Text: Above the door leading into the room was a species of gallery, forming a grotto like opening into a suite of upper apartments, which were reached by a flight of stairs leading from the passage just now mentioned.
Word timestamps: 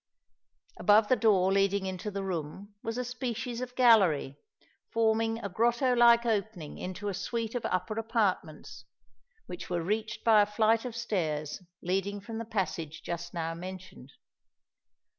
Above 0.79 1.09
the 1.09 1.15
door 1.15 1.51
leading 1.51 1.85
into 1.85 2.09
the 2.09 2.23
room 2.23 2.73
was 2.81 2.97
a 2.97 3.05
species 3.05 3.61
of 3.61 3.75
gallery, 3.75 4.35
forming 4.89 5.37
a 5.45 5.47
grotto 5.47 5.93
like 5.93 6.25
opening 6.25 6.79
into 6.79 7.07
a 7.07 7.13
suite 7.13 7.53
of 7.53 7.63
upper 7.67 7.93
apartments, 7.99 8.85
which 9.45 9.69
were 9.69 9.83
reached 9.83 10.23
by 10.23 10.41
a 10.41 10.45
flight 10.47 10.85
of 10.85 10.95
stairs 10.95 11.61
leading 11.83 12.19
from 12.19 12.39
the 12.39 12.45
passage 12.45 13.03
just 13.03 13.31
now 13.31 13.53
mentioned. 13.53 14.11